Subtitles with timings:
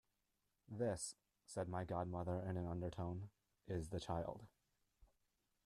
[0.67, 1.13] "This,"
[1.45, 3.29] said my godmother in an undertone,
[3.67, 4.47] "is the child."